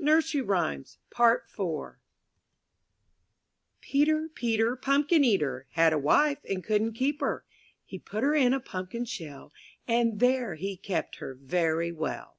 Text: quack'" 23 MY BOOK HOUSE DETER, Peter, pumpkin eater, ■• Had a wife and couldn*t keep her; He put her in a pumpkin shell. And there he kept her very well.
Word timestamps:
quack'" 0.00 0.06
23 0.30 0.40
MY 0.40 0.76
BOOK 1.18 1.42
HOUSE 1.76 1.96
DETER, 3.92 4.28
Peter, 4.34 4.74
pumpkin 4.74 5.22
eater, 5.22 5.66
■• 5.70 5.72
Had 5.74 5.92
a 5.92 5.98
wife 5.98 6.38
and 6.48 6.64
couldn*t 6.64 6.98
keep 6.98 7.20
her; 7.20 7.44
He 7.84 7.98
put 7.98 8.22
her 8.24 8.34
in 8.34 8.54
a 8.54 8.60
pumpkin 8.60 9.04
shell. 9.04 9.52
And 9.86 10.18
there 10.18 10.54
he 10.54 10.78
kept 10.78 11.16
her 11.16 11.34
very 11.34 11.92
well. 11.92 12.38